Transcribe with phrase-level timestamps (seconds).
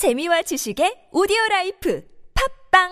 [0.00, 2.00] 재미와 지식의 오디오 라이프
[2.72, 2.88] 팟빵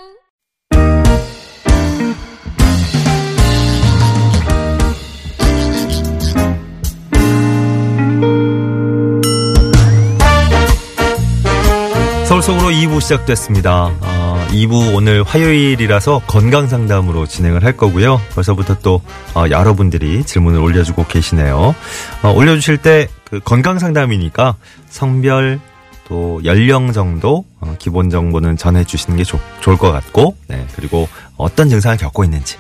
[12.26, 13.86] 서울 속으로 2부 시작됐습니다.
[13.86, 18.20] 어, 2부 오늘 화요일이라서 건강 상담으로 진행을 할 거고요.
[18.34, 19.00] 벌써부터 또
[19.34, 21.75] 어, 여러분들이 질문을 올려주고 계시네요.
[22.22, 24.56] 어, 올려주실 때 그 건강 상담이니까
[24.88, 25.61] 성별
[26.09, 31.69] 또 연령 정도 어, 기본 정보는 전해주시는 게 좋, 좋을 것 같고, 네 그리고 어떤
[31.69, 32.56] 증상을 겪고 있는지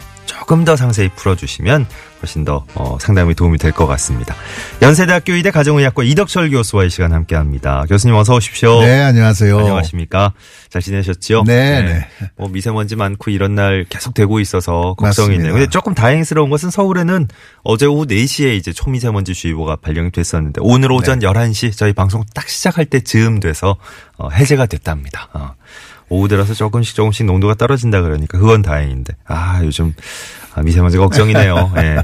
[0.48, 1.84] 조금 더 상세히 풀어주시면
[2.22, 4.34] 훨씬 더 어, 상담이 도움이 될 것 같습니다.
[4.80, 7.84] 연세대학교 의대 가정의학과 이덕철 교수와 이 시간 함께합니다.
[7.86, 8.80] 교수님 어서 오십시오.
[8.80, 9.58] 네, 안녕하세요.
[9.58, 10.32] 안녕하십니까.
[10.70, 11.44] 잘 지내셨죠?
[11.46, 12.08] 네, 네.
[12.38, 15.52] 뭐 미세먼지 많고 이런 날 계속 되고 있어서 걱정이네요.
[15.52, 17.28] 근데 조금 다행스러운 것은 서울에는
[17.62, 21.26] 어제 오후 4시에 이제 초미세먼지 주의보가 발령이 됐었는데 오늘 오전 네.
[21.26, 23.76] 11시 저희 방송 딱 시작할 때 즈음 돼서
[24.16, 25.28] 어, 해제가 됐답니다.
[25.34, 25.50] 어.
[26.08, 29.94] 오후 들어서 조금씩 조금씩 농도가 떨어진다 그러니까 그건 다행인데 아 요즘
[30.58, 31.72] 아, 미세먼지 걱정이네요.
[31.78, 31.98] 예.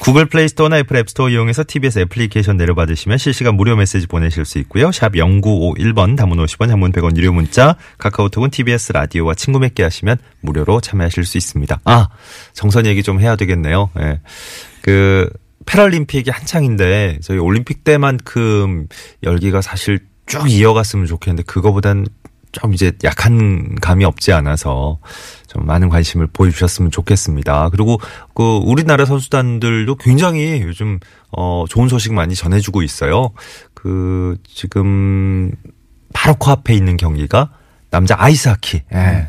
[0.00, 4.90] 구글 플레이 스토어나 애플 앱스토어 이용해서 TBS 애플리케이션 내려받으시면 실시간 무료 메시지 보내실 수 있고요.
[4.90, 10.80] 샵 0951번 단문 50원 장문 100원 유료 문자 카카오톡은 TBS 라디오와 친구 맺기 하시면 무료로
[10.80, 11.80] 참여하실 수 있습니다.
[11.84, 12.08] 아
[12.52, 13.90] 정선 얘기 좀 해야 되겠네요.
[14.00, 14.20] 예.
[14.82, 15.30] 그
[15.66, 18.88] 패럴림픽이 한창인데 저희 올림픽 때만큼
[19.22, 22.06] 열기가 사실 쭉 이어갔으면 좋겠는데 그거보단
[22.54, 24.98] 좀 이제 약한 감이 없지 않아서
[25.46, 27.68] 좀 많은 관심을 보여주셨으면 좋겠습니다.
[27.70, 27.98] 그리고
[28.34, 30.98] 그 우리나라 선수단들도 굉장히 요즘
[31.30, 33.32] 어 좋은 소식 많이 전해주고 있어요.
[33.74, 35.52] 그 지금
[36.12, 37.50] 바로 코앞에 있는 경기가
[37.90, 38.82] 남자 아이스하키.
[38.94, 39.26] 예.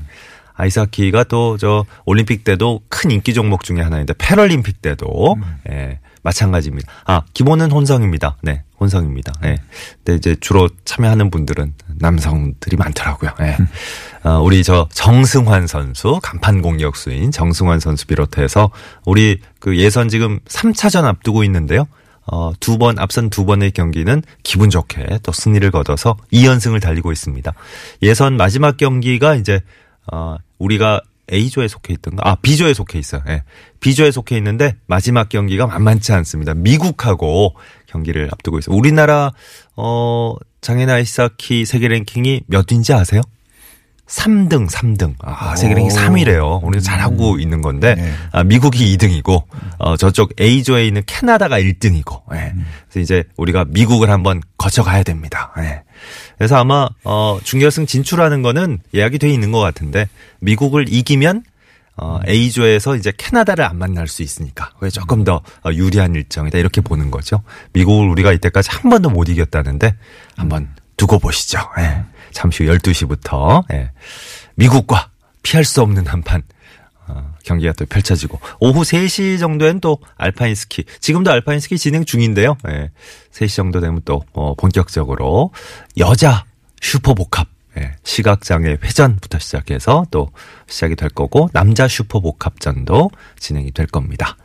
[0.53, 5.35] 아이스하키가 또 저 올림픽 때도 큰 인기 종목 중에 하나인데 패럴림픽 때도
[5.69, 6.91] 예, 마찬가지입니다.
[7.05, 8.37] 아 기본은 혼성입니다.
[8.41, 9.31] 네, 혼성입니다.
[9.45, 9.57] 예.
[10.03, 13.31] 근데 이제 주로 참여하는 분들은 남성들이 많더라고요.
[13.41, 13.57] 예.
[14.27, 18.71] 어, 우리 저 정승환 선수 간판 공격수인 정승환 선수 비롯해서
[19.05, 21.85] 우리 그 예선 지금 3차전 앞두고 있는데요.
[22.27, 27.53] 어, 두 번, 앞선 두 번의 경기는 기분 좋게 또 승리를 거둬서 2연승을 달리고 있습니다.
[28.01, 29.61] 예선 마지막 경기가 이제,
[30.11, 32.29] 어, 우리가 A조에 속해 있던가?
[32.29, 33.21] 아, B조에 속해 있어요.
[33.27, 33.43] 예.
[33.79, 36.53] B조에 속해 있는데 마지막 경기가 만만치 않습니다.
[36.53, 37.55] 미국하고
[37.87, 38.75] 경기를 앞두고 있어요.
[38.75, 39.31] 우리나라,
[39.75, 43.21] 어, 장애인 아이스하키 세계 랭킹이 몇 위인지 아세요?
[44.07, 45.15] 3등, 3등.
[45.19, 45.95] 아, 세계 랭킹 오.
[45.95, 46.63] 3위래요.
[46.63, 48.13] 우리가 잘하고 있는 건데, 네.
[48.31, 49.43] 아, 미국이 2등이고,
[49.79, 52.53] 어, 저쪽 A조에 있는 캐나다가 1등이고, 예.
[52.89, 55.51] 그래서 이제 우리가 미국을 한번 거쳐가야 됩니다.
[55.57, 55.81] 예.
[56.37, 60.07] 그래서 아마, 어, 중결승 진출하는 거는 예약이 돼 있는 것 같은데,
[60.39, 61.43] 미국을 이기면,
[61.97, 66.59] 어, A조에서 이제 캐나다를 안 만날 수 있으니까, 그게 조금 더 어, 유리한 일정이다.
[66.59, 67.41] 이렇게 보는 거죠.
[67.73, 69.95] 미국을 우리가 이때까지 한 번도 못 이겼다는데,
[70.35, 71.59] 한번 두고 보시죠.
[71.79, 72.03] 예.
[72.31, 73.91] 잠시 후 12시부터, 예.
[74.55, 75.09] 미국과
[75.43, 76.43] 피할 수 없는 한판,
[77.07, 82.57] 어, 경기가 또 펼쳐지고 오후 3시 정도엔 또 알파인 스키 지금도 알파인 스키 진행 중인데요.
[82.69, 82.91] 예.
[83.31, 85.51] 3시 정도 되면 또 어, 본격적으로
[85.97, 86.45] 여자
[86.81, 87.47] 슈퍼복합
[87.77, 87.95] 예.
[88.03, 90.31] 시각장애 회전부터 시작해서 또
[90.67, 94.37] 시작이 될 거고 남자 슈퍼복합전도 진행이 될 겁니다.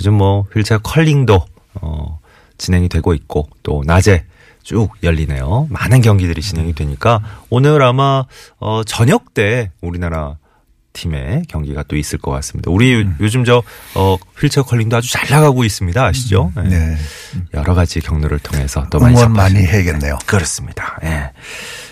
[0.00, 1.44] 요즘 뭐 휠체어 컬링도
[1.74, 2.18] 어,
[2.58, 4.24] 진행이 되고 있고 또 낮에
[4.62, 5.66] 쭉 열리네요.
[5.70, 8.24] 많은 경기들이 진행이 되니까 오늘 아마
[8.58, 10.36] 어 저녁 때 우리나라
[10.92, 12.68] 팀의 경기가 또 있을 것 같습니다.
[12.70, 13.62] 우리 요- 요즘 저
[13.94, 16.04] 어, 휠체어 컬링도 아주 잘 나가고 있습니다.
[16.04, 16.52] 아시죠?
[16.56, 16.62] 예.
[16.62, 16.96] 네.
[17.54, 20.18] 여러 가지 경로를 통해서 또 많이 응원 많이 해야겠네요.
[20.26, 20.98] 그렇습니다.
[21.04, 21.30] 예.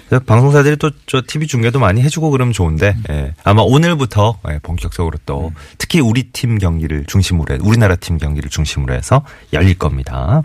[0.08, 3.34] 그래서 방송사들이 또 저 TV 중계도 많이 해주고 그러면 좋은데 예.
[3.44, 8.94] 아마 오늘부터 예, 본격적으로 또 특히 우리 팀 경기를 중심으로 해 우리나라 팀 경기를 중심으로
[8.94, 10.42] 해서 열릴 겁니다.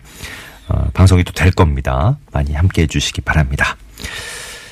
[0.73, 2.17] 어, 방송이 또 될 겁니다.
[2.31, 3.77] 많이 함께 해 주시기 바랍니다.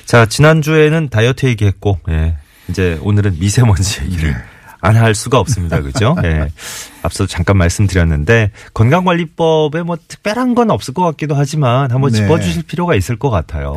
[0.04, 2.36] 자 지난주에는 다이어트 얘기했고 예.
[2.68, 4.34] 이제 오늘은 미세먼지 얘기를
[4.80, 5.80] 안 할 수가 없습니다.
[5.80, 6.16] 그죠?
[6.24, 6.48] 예.
[7.02, 12.18] 앞서 잠깐 말씀드렸는데 건강관리법에 뭐 특별한 건 없을 것 같기도 하지만 한번 네.
[12.18, 13.74] 짚어주실 필요가 있을 것 같아요.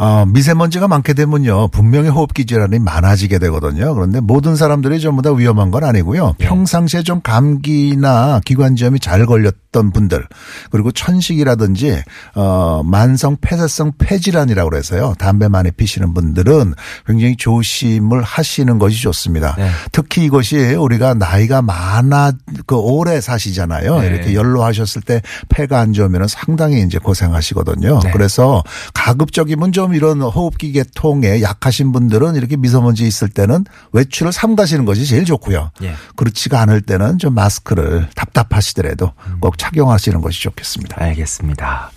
[0.00, 1.68] 아, 미세먼지가 많게 되면요.
[1.68, 3.94] 분명히 호흡기 질환이 많아지게 되거든요.
[3.94, 6.36] 그런데 모든 사람들이 전부 다 위험한 건 아니고요.
[6.38, 6.46] 네.
[6.46, 10.26] 평상시에 좀 감기나 기관지염이 잘 걸렸 던 분들
[10.70, 12.02] 그리고 천식이라든지
[12.34, 15.14] 어 만성 폐쇄성 폐질환이라고 그래서요.
[15.18, 16.74] 담배 많이 피시는 분들은
[17.06, 19.54] 굉장히 조심을 하시는 것이 좋습니다.
[19.58, 19.70] 네.
[19.92, 22.32] 특히 이것이 우리가 나이가 많아
[22.66, 24.00] 그 오래 사시잖아요.
[24.00, 24.06] 네.
[24.06, 28.00] 이렇게 연로하셨을 때 폐가 안 좋으면 상당히 이제 고생하시거든요.
[28.02, 28.10] 네.
[28.12, 28.62] 그래서
[28.94, 35.24] 가급적이면 좀 이런 호흡기 계통에 약하신 분들은 이렇게 미세먼지 있을 때는 외출을 삼가시는 것이 제일
[35.24, 35.72] 좋고요.
[35.82, 35.94] 예.
[36.16, 39.36] 그렇지가 않을 때는 좀 마스크를 답답하시더라도 음.
[39.40, 40.96] 꼭 착용하시는 것이 좋겠습니다.
[41.02, 41.90] 알겠습니다.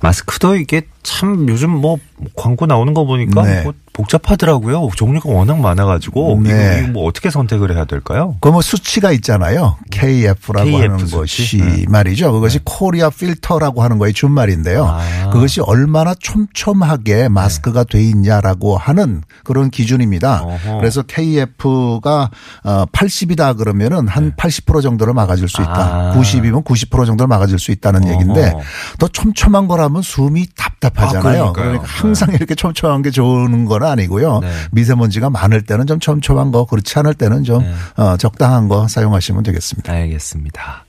[0.00, 1.98] 마스크도 이게 참 요즘 뭐
[2.34, 3.62] 광고 나오는 거 보니까 네.
[3.62, 4.88] 뭐 복잡하더라고요.
[4.96, 6.80] 종류가 워낙 많아가지고 네.
[6.82, 8.34] 이거, 뭐 어떻게 선택을 해야 될까요?
[8.40, 9.76] 그뭐 수치가 있잖아요.
[9.92, 11.14] KF라고 KF 하는 수치.
[11.14, 11.84] 것이 네.
[11.88, 12.32] 말이죠.
[12.32, 14.84] 그것이 코리아 필터라고 하는 거의 준말인데요.
[14.84, 15.30] 아.
[15.32, 20.42] 그것이 얼마나 촘촘하게 마스크가 돼 있냐라고 하는 그런 기준입니다.
[20.42, 20.78] 어허.
[20.78, 22.30] 그래서 KF가
[22.64, 25.72] 80이다 그러면은 한 80% 정도를 막아줄 수 있다.
[25.72, 25.82] 네.
[25.82, 26.14] 아.
[26.18, 28.62] 90이면 90% 정도를 막아줄 수 있다는 얘기인데 어허.
[28.98, 31.44] 더 촘촘한 거라면 숨이 답답 하잖아요.
[31.46, 31.52] 아.
[31.52, 34.40] 그러니까 항상 이렇게 촘촘한 게 좋은 건 아니고요.
[34.40, 34.50] 네.
[34.72, 37.74] 미세먼지가 많을 때는 좀 촘촘한 거, 그렇지 않을 때는 좀 네.
[37.96, 39.92] 어, 적당한 거 사용하시면 되겠습니다.
[39.92, 40.84] 알겠습니다.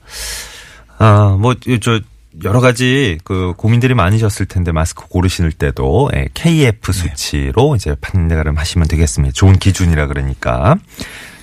[0.98, 2.00] 아, 뭐, 저,
[2.44, 8.88] 여러 가지 그 고민들이 많으셨을 텐데 마스크 고르실 때도 예, KF 수치로 이제 판가름 하시면
[8.88, 9.32] 되겠습니다.
[9.32, 10.76] 좋은 기준이라 그러니까.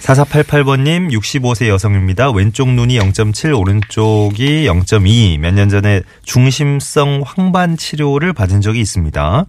[0.03, 2.29] 4488번님 65세 여성입니다.
[2.31, 9.45] 왼쪽 눈이 0.7 오른쪽이 0.2 몇 년 전에 중심성 황반 치료를 받은 적이 있습니다.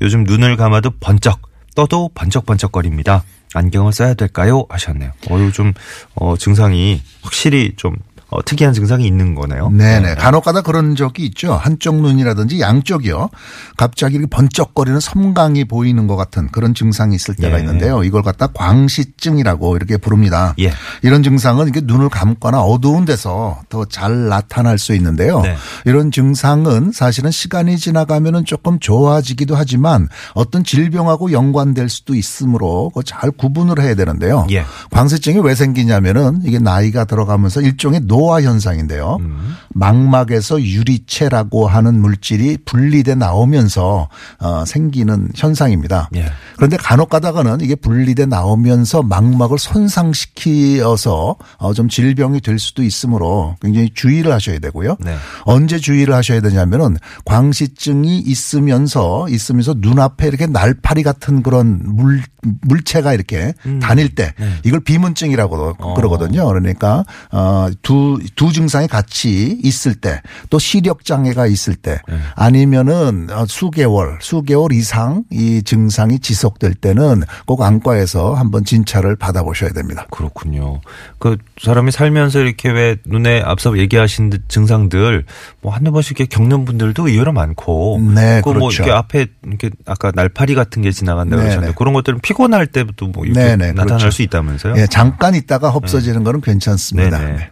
[0.00, 1.42] 요즘 눈을 감아도 번쩍
[1.74, 3.22] 떠도 번쩍번쩍거립니다.
[3.54, 4.64] 안경을 써야 될까요?
[4.70, 5.10] 하셨네요.
[5.30, 5.74] 어, 요즘
[6.14, 7.94] 어, 증상이 확실히 좀
[8.32, 9.70] 어, 특이한 증상이 있는 거네요.
[9.70, 10.16] 네네.
[10.16, 11.52] 간혹가다 그런 적이 있죠.
[11.52, 13.28] 한쪽 눈이라든지 양쪽이요.
[13.76, 17.60] 갑자기 이렇게 번쩍거리는 섬광이 보이는 것 같은 그런 증상이 있을 때가 예.
[17.60, 18.02] 있는데요.
[18.02, 20.54] 이걸 갖다 광시증이라고 이렇게 부릅니다.
[20.58, 20.72] 예.
[21.02, 25.42] 이런 증상은 이게 눈을 감거나 어두운 데서 더 잘 나타날 수 있는데요.
[25.42, 25.54] 네.
[25.84, 33.80] 이런 증상은 사실은 시간이 지나가면은 조금 좋아지기도 하지만 어떤 질병하고 연관될 수도 있으므로 잘 구분을
[33.80, 34.46] 해야 되는데요.
[34.50, 34.64] 예.
[34.90, 39.18] 광세증이 왜 생기냐면은 이게 나이가 들어가면서 일종의 노화 현상인데요.
[39.20, 39.54] 음.
[39.74, 44.08] 망막에서 유리체라고 하는 물질이 분리돼 나오면서
[44.38, 46.10] 어, 생기는 현상입니다.
[46.16, 46.26] 예.
[46.56, 53.90] 그런데 간혹 가다가는 이게 분리돼 나오면서 망막을 손상시키어서 어, 좀 질병이 될 수도 있으므로 굉장히
[53.94, 54.96] 주의를 하셔야 되고요.
[55.00, 55.16] 네.
[55.44, 62.22] 언제 주의를 하셔야 되냐면은 광시증이 있으면서 있으면서 눈앞에 이렇게 날파리 같은 그런 물
[62.62, 64.34] 물체가 이렇게 다닐 때
[64.64, 65.94] 이걸 비문증이라고 어.
[65.94, 66.46] 그러거든요.
[66.46, 70.20] 그러니까 어 두두 증상이 같이 있을 때
[70.50, 72.00] 또 시력 장애가 있을 때
[72.34, 80.06] 아니면은 어, 수개월 수개월 이상 이 증상이 지속될 때는 꼭 안과에서 한번 진찰을 받아보셔야 됩니다.
[80.10, 80.80] 그렇군요.
[81.18, 85.24] 그 사람이 살면서 이렇게 왜 눈에 앞서 얘기하신 듯 증상들
[85.60, 88.00] 뭐 한두 번씩 이렇게 겪는 분들도 의외로 많고.
[88.14, 88.82] 네, 그뭐 그렇죠.
[88.82, 91.74] 이렇게 앞에 이렇게 아까 날파리 같은 게 지나간다 네, 그러셨는데 네.
[91.76, 94.10] 그런 것들은 피곤할 때부터 뭐 이렇게 네, 네, 나타날 그렇죠.
[94.10, 94.74] 수 있다면서요?
[94.76, 97.18] 예, 잠깐 있다가 없어지는 거는 괜찮습니다.
[97.18, 97.50] 네네.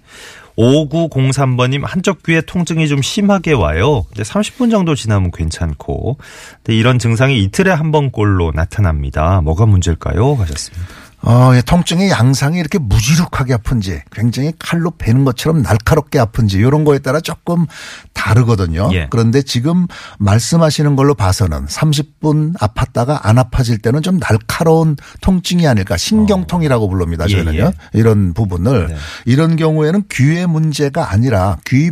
[0.60, 0.84] 네.
[0.86, 4.04] 5903번님 한쪽 귀에 통증이 좀 심하게 와요.
[4.08, 6.18] 근데 30분 정도 지나면 괜찮고.
[6.62, 9.40] 근데 이런 증상이 이틀에 한 번꼴로 나타납니다.
[9.42, 10.34] 뭐가 문제일까요?
[10.34, 10.86] 하셨습니다.
[11.22, 16.98] 어, 예, 통증의 양상이 이렇게 무지룩하게 아픈지 굉장히 칼로 베는 것처럼 날카롭게 아픈지 이런 거에
[16.98, 17.66] 따라 조금
[18.14, 18.88] 다르거든요.
[18.92, 19.06] 예.
[19.10, 19.86] 그런데 지금
[20.18, 27.26] 말씀하시는 걸로 봐서는 30분 아팠다가 안 아파질 때는 좀 날카로운 통증이 아닐까 신경통이라고 부릅니다.
[27.28, 27.64] 예, 저희는요.
[27.64, 27.72] 예.
[27.92, 28.96] 이런 부분을 네.
[29.26, 31.90] 이런 경우에는 귀의 문제가 아니라 귀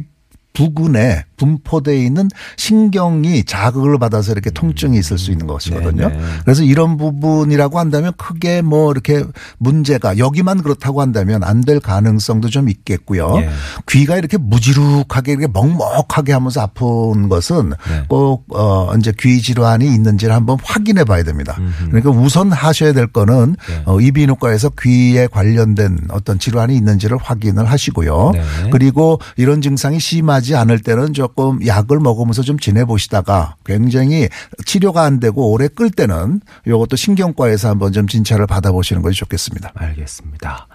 [0.54, 6.08] 부근에 분포되어 있는 신경이 자극을 받아서 이렇게 통증이 있을 수 있는 것이거든요.
[6.08, 6.22] 네네.
[6.44, 9.24] 그래서 이런 부분이라고 한다면 크게 뭐 이렇게
[9.58, 13.34] 문제가 여기만 그렇다고 한다면 안 될 가능성도 좀 있겠고요.
[13.36, 13.50] 예.
[13.88, 18.04] 귀가 이렇게 무지룩하게 이렇게 먹먹하게 하면서 아픈 것은 네.
[18.08, 21.58] 꼭 어, 이제 귀 질환이 있는지를 한번 확인해 봐야 됩니다.
[21.86, 23.82] 그러니까 우선 하셔야 될 거는 네.
[23.84, 28.30] 어, 이비인후과에서 귀에 관련된 어떤 질환이 있는지를 확인을 하시고요.
[28.32, 28.42] 네.
[28.72, 34.28] 그리고 이런 증상이 심하지 않을 때는 조금 약을 먹으면서 좀 지내보시다가 굉장히
[34.64, 39.72] 치료가 안 되고 오래 끌 때는 이것도 신경과에서 한번 좀 진찰을 받아보시는 것이 좋겠습니다.
[39.74, 40.66] 알겠습니다.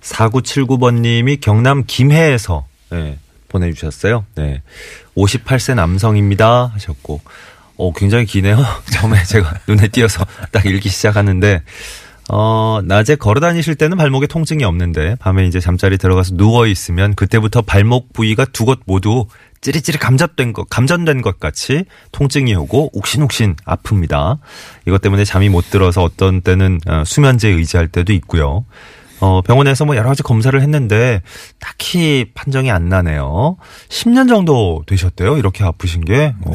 [0.00, 3.18] 4979번님이 경남 김해에서 네,
[3.48, 4.24] 보내주셨어요.
[4.34, 4.62] 네.
[5.16, 6.66] 58세 남성입니다.
[6.74, 7.20] 하셨고,
[7.76, 8.56] 어, 굉장히 기네요.
[8.92, 11.62] 처음에 제가 눈에 띄어서 딱 읽기 시작하는데,
[12.30, 17.62] 어, 낮에 걸어 다니실 때는 발목에 통증이 없는데, 밤에 이제 잠자리 들어가서 누워 있으면 그때부터
[17.62, 19.26] 발목 부위가 두 곳 모두
[19.60, 24.38] 찌릿찌릿 감잡된 것, 감전된 것 같이 통증이 오고 욱신욱신 아픕니다.
[24.86, 28.64] 이것 때문에 잠이 못 들어서 어떤 때는 어, 수면제에 의지할 때도 있고요.
[29.20, 31.22] 어, 병원에서 뭐 여러 가지 검사를 했는데
[31.60, 33.56] 딱히 판정이 안 나네요.
[33.88, 35.38] 10년 정도 되셨대요.
[35.38, 36.34] 이렇게 아프신 게.
[36.44, 36.52] 어,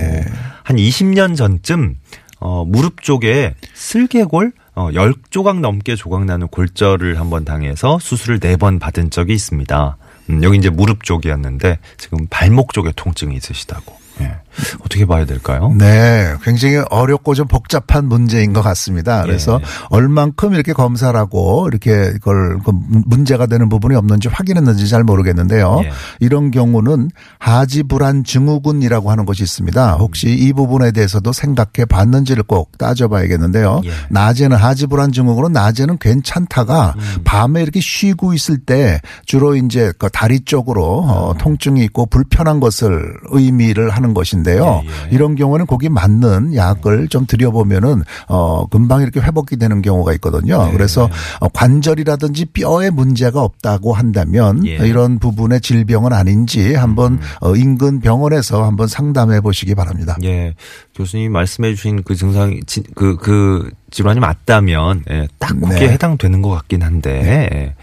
[0.64, 1.96] 한 20년 전쯤
[2.40, 9.34] 어, 무릎 쪽에 슬개골 어, 10조각 넘게 조각나는 골절을 한번 당해서 수술을 4번 받은 적이
[9.34, 9.98] 있습니다.
[10.30, 13.98] 음, 여기 이제 무릎 쪽이었는데 지금 발목 쪽에 통증이 있으시다고.
[14.22, 14.36] 예.
[14.80, 15.74] 어떻게 봐야 될까요?
[15.78, 19.24] 네, 굉장히 어렵고 좀 복잡한 문제인 것 같습니다.
[19.24, 19.66] 그래서 예.
[19.90, 22.72] 얼만큼 이렇게 검사를 하고 이렇게 이걸 그
[23.06, 25.82] 문제가 되는 부분이 없는지 확인했는지 잘 모르겠는데요.
[25.84, 25.92] 예.
[26.20, 27.10] 이런 경우는
[27.40, 29.94] 하지 불안 증후군이라고 하는 것이 있습니다.
[29.94, 33.82] 혹시 이 부분에 대해서도 생각해 봤는지를 꼭 따져봐야겠는데요.
[33.86, 33.92] 예.
[34.10, 37.22] 낮에는 하지 불안 증후군은 낮에는 괜찮다가 음.
[37.24, 41.38] 밤에 이렇게 쉬고 있을 때 주로 이제 그 다리 쪽으로 어, 음.
[41.38, 44.82] 통증이 있고 불편한 것을 의미를 하는 것인데 요.
[44.86, 45.10] 예, 예.
[45.12, 50.66] 이런 경우는 거기 맞는 약을 좀 들여보면은 어 금방 이렇게 회복이 되는 경우가 있거든요.
[50.68, 50.72] 네.
[50.72, 54.76] 그래서 어, 관절이라든지 뼈에 문제가 없다고 한다면 예.
[54.88, 60.16] 이런 부분의 질병은 아닌지 한번 어, 인근 병원에서 한번 상담해 보시기 바랍니다.
[60.24, 60.54] 예.
[60.96, 65.90] 교수님 말씀해 주신 그 증상이, 지- 그, 그 질환이 맞다면, 예, 딱 거기에 네.
[65.94, 67.76] 해당되는 것 같긴 한데, 예.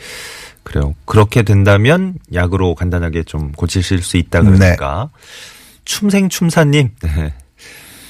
[0.65, 0.95] 그래요.
[1.05, 4.51] 그렇게 된다면 약으로 간단하게 좀 고치실 수 있다 네.
[4.51, 5.11] 그러니까.
[5.85, 7.35] 춤생춤사님, 네.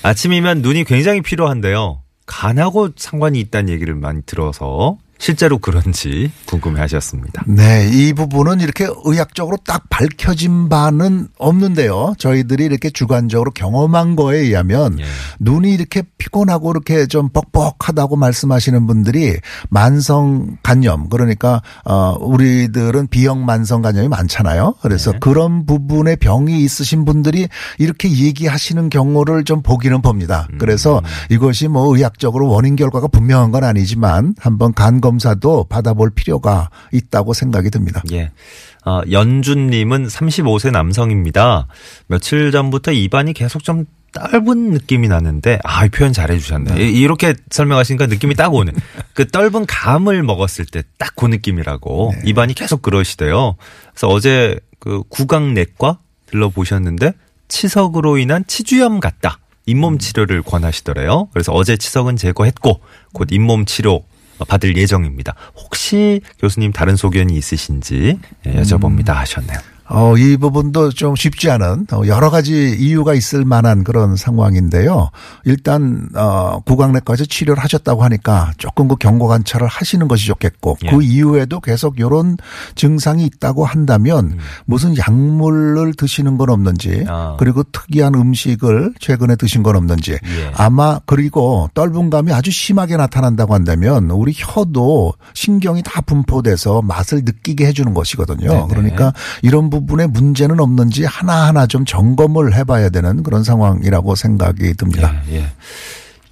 [0.03, 2.03] 아침이면 눈이 굉장히 필요한데요.
[2.27, 7.45] 간하고 상관이 있다는 얘기를 많이 들어서 실제로 그런지 궁금해 하셨습니다.
[7.47, 12.15] 네, 이 부분은 이렇게 의학적으로 딱 밝혀진 바는 없는데요.
[12.19, 15.05] 저희들이 이렇게 주관적으로 경험한 거에 의하면 예.
[15.41, 19.39] 눈이 이렇게 피곤하고 이렇게 좀 뻑뻑하다고 말씀하시는 분들이
[19.71, 24.75] 만성 간염 그러니까 어 우리들은 비형 만성 간염이 많잖아요.
[24.83, 25.19] 그래서 네.
[25.21, 30.49] 그런 부분에 병이 있으신 분들이 이렇게 얘기하시는 경우를 좀 보기는 봅니다.
[30.59, 31.01] 그래서
[31.31, 37.33] 이것이 뭐 의학적으로 원인 결과가 분명한 건 아니지만 한번 간 검 사도 받아볼 필요가 있다고
[37.35, 38.03] 생각이 듭니다.
[38.13, 38.31] 예.
[38.85, 41.67] 어, 연준님은 35세 남성입니다.
[42.07, 46.81] 며칠 전부터 입안이 계속 좀 떫은 느낌이 나는데, 아, 이 표현 잘해 주셨네.
[46.89, 48.71] 이- 이렇게 설명하시니까 느낌이 딱 오네.
[49.15, 52.13] 그 떫은 감을 먹었을 때 딱 그 느낌이라고.
[52.25, 53.57] 입안이 계속 그러시대요.
[53.93, 57.13] 그래서 어제 그 구강내과 들러보셨는데,
[57.49, 59.39] 치석으로 인한 치주염 같다.
[59.67, 61.29] 잇몸 치료를 권하시더래요.
[61.33, 62.81] 그래서 어제 치석은 제거했고,
[63.15, 64.05] 곧 잇몸 치료
[64.49, 65.35] 받을 예정입니다.
[65.57, 69.59] 혹시 교수님 다른 소견이 있으신지 예, 여쭤봅니다 하셨네요.
[69.89, 75.11] 어, 이 부분도 좀 쉽지 않은 어, 여러 가지 이유가 있을 만한 그런 상황인데요.
[75.45, 80.91] 일단 어, 구강내과에서 치료를 하셨다고 하니까 조금 그 경고 관찰을 하시는 것이 좋겠고 예.
[80.91, 82.37] 그 이후에도 계속 이런
[82.75, 87.37] 증상이 있다고 한다면 무슨 약물을 드시는 건 없는지 아.
[87.39, 90.19] 그리고 특이한 음식을 최근에 드신 건 없는지 예.
[90.55, 97.67] 아마 그리고 떫은 감이 아주 심하게 나타난다고 한다면 우리 혀도 신경이 다 분포돼서 맛을 느끼게
[97.67, 98.49] 해주는 것이거든요.
[98.49, 98.67] 네네.
[98.69, 99.13] 그러니까
[99.43, 105.21] 이런 부분에 문제는 없는지 하나하나 좀 점검을 해봐야 되는 그런 상황이라고 생각이 듭니다.
[105.31, 105.47] 예, 예.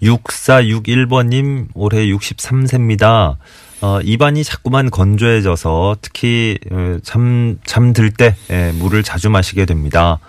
[0.02, 3.36] 6461번님 올해 63세입니다.
[3.80, 10.20] 어, 입안이 자꾸만 건조해져서 특히 어, 잠 잠들 때 예, 물을 자주 마시게 됩니다.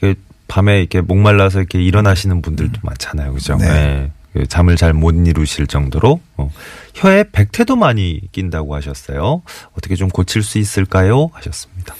[0.00, 0.14] 그
[0.46, 3.56] 밤에 이렇게 목말라서 이렇게 일어나시는 분들도 많잖아요, 그죠?
[3.56, 3.66] 네.
[3.66, 4.10] 예.
[4.32, 6.50] 그 잠을 잘 못 이루실 정도로 어,
[6.94, 9.42] 혀에 백태도 많이 낀다고 하셨어요.
[9.76, 11.30] 어떻게 좀 고칠 수 있을까요?
[11.32, 11.94] 하셨습니다.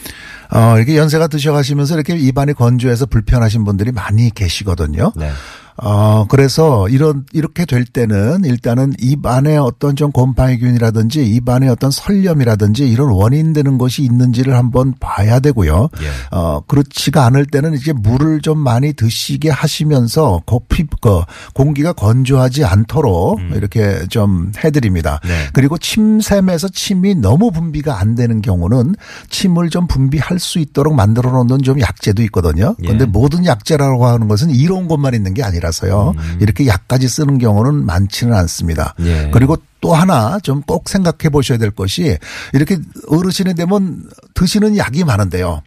[0.50, 5.12] 어, 이렇게 연세가 드셔가시면서 이렇게 입안이 건조해서 불편하신 분들이 많이 계시거든요.
[5.16, 5.30] 네.
[5.76, 11.90] 어, 그래서 이런, 이렇게 될 때는 일단은 입 안에 어떤 좀 곰팡이균이라든지 입 안에 어떤
[11.90, 15.88] 설염이라든지 이런 원인 되는 것이 있는지를 한번 봐야 되고요.
[16.00, 16.36] 예.
[16.36, 21.22] 어, 그렇지가 않을 때는 이제 물을 좀 많이 드시게 하시면서 거피, 그
[21.54, 25.20] 공기가 건조하지 않도록 이렇게 좀 해드립니다.
[25.24, 25.28] 음.
[25.28, 25.34] 네.
[25.52, 28.94] 그리고 침샘에서 침이 너무 분비가 안 되는 경우는
[29.30, 32.76] 침을 좀 분비할 수 있도록 만들어 놓는 좀 약제도 있거든요.
[32.80, 32.86] 예.
[32.86, 36.14] 그런데 모든 약제라고 하는 것은 이로운 것만 있는 게 아니라 서요.
[36.40, 38.94] 이렇게 약까지 쓰는 경우는 많지는 않습니다.
[39.00, 39.06] 음.
[39.06, 39.30] 예.
[39.32, 42.18] 그리고 또 하나 좀 꼭 생각해 보셔야 될 것이
[42.52, 42.78] 이렇게
[43.08, 44.02] 어르신이 되면
[44.34, 45.62] 드시는 약이 많은데요.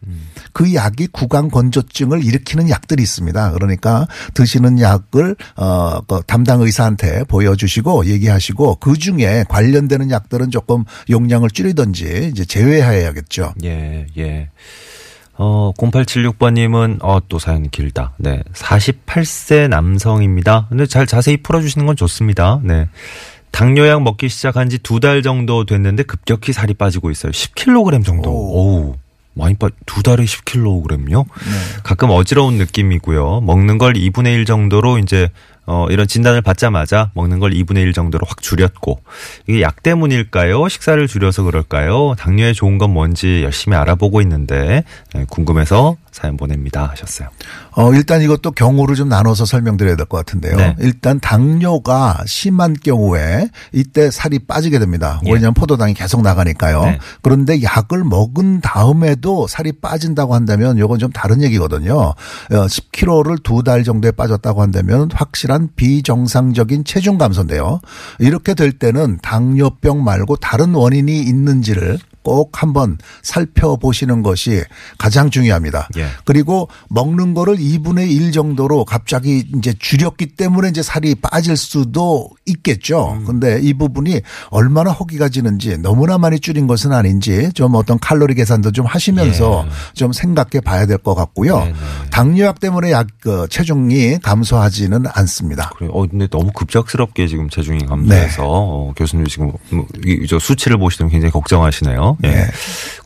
[0.52, 3.52] 그 약이 구강 건조증을 일으키는 약들이 있습니다.
[3.52, 11.50] 그러니까 드시는 약을 어, 그 담당 의사한테 보여주시고 얘기하시고 그 중에 관련되는 약들은 조금 용량을
[11.50, 13.54] 줄이든지 이제 제외해야겠죠.
[13.64, 14.50] 예, 예.
[15.38, 18.12] 어, 0876번님은, 어, 또 사연이 길다.
[18.16, 18.42] 네.
[18.52, 20.66] 48세 남성입니다.
[20.68, 22.60] 근데 잘 자세히 풀어주시는 건 좋습니다.
[22.64, 22.88] 네.
[23.50, 27.32] 당뇨약 먹기 시작한 지 두 달 정도 됐는데 급격히 살이 빠지고 있어요.
[27.32, 28.30] 10kg 정도.
[28.30, 28.96] 오.
[29.34, 31.24] 많이 빠, 두 달에 10kg요?
[31.84, 33.40] 가끔 어지러운 느낌이고요.
[33.42, 35.30] 먹는 걸 2분의 1 정도로 이제
[35.70, 39.00] 어, 이런 진단을 받자마자 먹는 걸 2분의 1 정도로 확 줄였고
[39.46, 40.66] 이게 약 때문일까요?
[40.66, 42.14] 식사를 줄여서 그럴까요?
[42.18, 44.82] 당뇨에 좋은 건 뭔지 열심히 알아보고 있는데
[45.12, 47.28] 네, 궁금해서 사연 보냅니다 하셨어요.
[47.72, 50.56] 어, 일단 이것도 경우를 좀 나눠서 설명드려야 될 것 같은데요.
[50.56, 50.74] 네.
[50.80, 55.20] 일단 당뇨가 심한 경우에 이때 살이 빠지게 됩니다.
[55.26, 55.30] 예.
[55.32, 56.82] 왜냐하면 포도당이 계속 나가니까요.
[56.84, 56.98] 네.
[57.22, 61.94] 그런데 약을 먹은 다음에도 살이 빠진다고 한다면 이건 좀 다른 얘기거든요.
[61.98, 62.14] 어,
[62.50, 67.80] 10kg를 두 달 정도에 빠졌다고 한다면 확실한 비정상적인 체중 감소인데요.
[68.18, 74.62] 이렇게 될 때는 당뇨병 말고 다른 원인이 있는지를 꼭 한번 살펴보시는 것이
[74.98, 75.88] 가장 중요합니다.
[75.96, 76.06] 예.
[76.24, 83.12] 그리고 먹는 거를 2분의 1 정도로 갑자기 이제 줄였기 때문에 이제 살이 빠질 수도 있겠죠.
[83.12, 83.24] 음.
[83.24, 84.20] 근데 이 부분이
[84.50, 89.70] 얼마나 허기가 지는지 너무나 많이 줄인 것은 아닌지 좀 어떤 칼로리 계산도 좀 하시면서 예.
[89.94, 91.58] 좀 생각해 봐야 될 것 같고요.
[91.60, 91.74] 네네.
[92.10, 95.70] 당뇨약 때문에 약 그 체중이 감소하지는 않습니다.
[95.76, 98.46] 그래, 어, 근데 너무 급작스럽게 지금 체중이 감소해서 네.
[98.48, 102.07] 어, 교수님 지금 뭐, 이- 저 수치를 보시면 굉장히 걱정하시네요.
[102.24, 102.28] 예.
[102.28, 102.46] 네.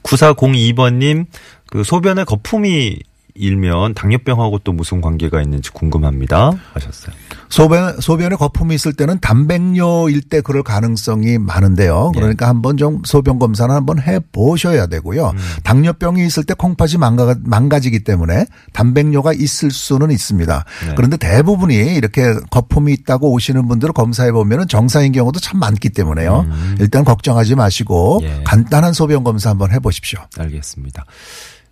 [0.03, 1.27] 9402번님
[1.67, 2.99] 그 소변에 거품이
[3.35, 7.15] 일면 당뇨병하고 또 무슨 관계가 있는지 궁금합니다 하셨어요.
[7.49, 12.12] 소변, 소변에 거품이 있을 때는 단백뇨일 때 그럴 가능성이 많은데요.
[12.15, 12.19] 예.
[12.19, 15.29] 그러니까 한번 좀 소변 검사는 한번 해 보셔야 되고요.
[15.31, 15.39] 음.
[15.62, 20.65] 당뇨병이 있을 때 콩팥이 망가, 망가지기 때문에 단백뇨가 있을 수는 있습니다.
[20.87, 20.95] 네.
[20.97, 26.47] 그런데 대부분이 이렇게 거품이 있다고 오시는 분들을 검사해 보면 정상인 경우도 참 많기 때문에요.
[26.81, 28.25] 일단 걱정하지 마시고 음.
[28.25, 28.43] 예.
[28.45, 30.21] 간단한 소변 검사 한번 해 보십시오.
[30.39, 31.05] 알겠습니다.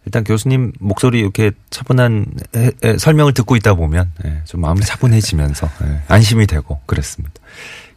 [0.06, 2.26] 일단 교수님 목소리 이렇게 차분한
[2.56, 7.34] 에- 에- 설명을 듣고 있다 보면 예, 좀 마음이 차분해지면서 예, 안심이 되고 그랬습니다.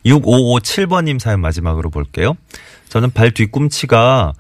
[0.05, 2.35] 6557번님 사연 마지막으로 볼게요.
[2.89, 4.33] 저는 발 뒤꿈치가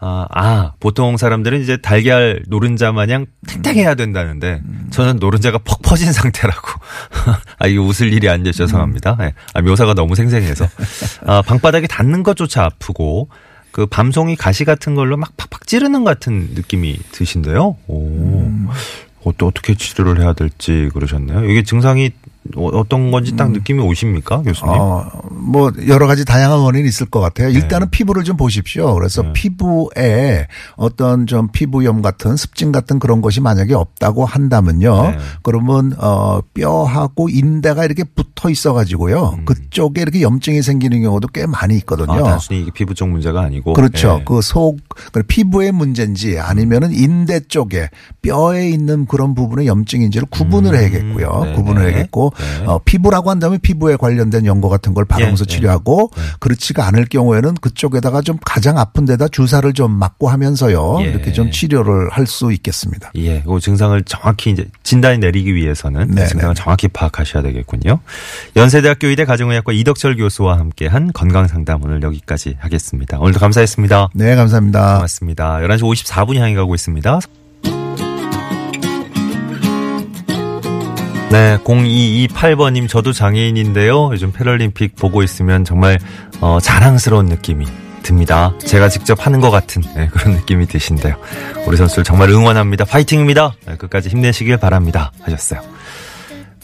[0.00, 6.68] 아, 아, 보통 사람들은 이제 달걀 노른자 마냥 탱탱해야 된다는데 저는 노른자가 퍽 퍼진 상태라고.
[7.58, 9.16] 아, 이거 웃을 일이 아닌데 죄송합니다.
[9.22, 9.34] 예.
[9.54, 10.68] 아, 묘사가 너무 생생해서.
[11.26, 13.28] 아, 방바닥에 닿는 것조차 아프고
[13.72, 17.76] 그 밤송이 가시 같은 걸로 막 팍팍 찌르는 것 같은 느낌이 드신데요.
[17.86, 18.50] 오.
[19.24, 21.44] 어, 또 어떻게 치료를 해야 될지 그러셨네요.
[21.50, 22.12] 이게 증상이
[22.56, 24.72] 어- 어떤 건지 딱 느낌이 오십니까, 교수님?
[24.74, 27.48] 어, 뭐 여러 가지 다양한 원인이 있을 것 같아요.
[27.50, 27.90] 일단은 네.
[27.90, 28.94] 피부를 좀 보십시오.
[28.94, 29.32] 그래서 네.
[29.34, 30.46] 피부에
[30.76, 35.10] 어떤 좀 피부염 같은 습진 같은 그런 것이 만약에 없다고 한다면요.
[35.10, 35.18] 네.
[35.42, 39.40] 그러면 어 뼈하고 인대가 이렇게 붙어 있어 가지고요.
[39.44, 42.12] 그쪽에 이렇게 염증이 생기는 경우도 꽤 많이 있거든요.
[42.12, 42.24] 음.
[42.24, 43.72] 아, 단순히 이게 피부 쪽 문제가 아니고.
[43.72, 44.18] 그렇죠.
[44.20, 44.24] 예.
[44.24, 44.78] 그 속,
[45.10, 47.88] 그 피부의 문제인지 아니면은 인대 쪽에
[48.22, 51.44] 뼈에 있는 그런 부분의 염증인지를 구분을 음, 해야겠고요.
[51.46, 51.88] 네, 구분을 네.
[51.88, 52.66] 해야겠고, 네.
[52.66, 55.56] 어, 피부라고 한다면 피부에 관련된 연고 같은 걸 바르면서 예, 예.
[55.56, 60.98] 치료하고, 그렇지가 않을 경우에는 그쪽에다가 좀 가장 아픈 데다 주사를 좀 맞고 하면서요.
[61.00, 61.04] 예.
[61.10, 63.10] 이렇게 좀 치료를 할 수 있겠습니다.
[63.16, 66.62] 예, 그 증상을 정확히 이제 진단이 내리기 위해서는 네, 증상을 네.
[66.62, 68.00] 정확히 파악하셔야 되겠군요.
[68.56, 73.18] 연세대학교 의대 가정의학과 이덕철 교수와 함께한 건강상담 오늘 여기까지 하겠습니다.
[73.18, 74.08] 오늘도 감사했습니다.
[74.14, 74.94] 네, 감사합니다.
[74.94, 75.58] 고맙습니다.
[75.58, 77.20] 11시 54분 향해 가고 있습니다.
[81.30, 84.10] 네, 0228번님, 저도 장애인인데요.
[84.12, 85.98] 요즘 패럴림픽 보고 있으면 정말,
[86.40, 87.66] 어, 자랑스러운 느낌이
[88.02, 88.54] 듭니다.
[88.64, 91.16] 제가 직접 하는 것 같은 네, 그런 느낌이 드신데요.
[91.66, 92.86] 우리 선수를 정말 응원합니다.
[92.86, 93.52] 파이팅입니다.
[93.66, 95.12] 네, 끝까지 힘내시길 바랍니다.
[95.20, 95.60] 하셨어요.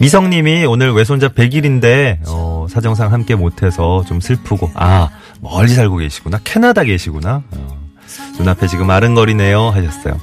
[0.00, 5.08] 미성님이 오늘 외손자 100일인데 어, 사정상 함께 못해서 좀 슬프고 아
[5.40, 7.78] 멀리 살고 계시구나 캐나다 계시구나 어,
[8.38, 10.18] 눈앞에 지금 아른거리네요 하셨어요.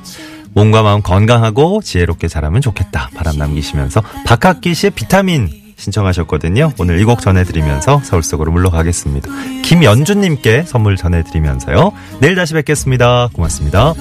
[0.53, 6.73] 몸과 마음 건강하고 지혜롭게 자라면 좋겠다 바람 남기시면서 박학기 씨의 비타민 신청하셨거든요.
[6.77, 9.29] 오늘 이 곡 전해드리면서 서울 속으로 물러가겠습니다.
[9.63, 11.91] 김연주님께 선물 전해드리면서요.
[12.19, 13.29] 내일 다시 뵙겠습니다.
[13.33, 13.93] 고맙습니다.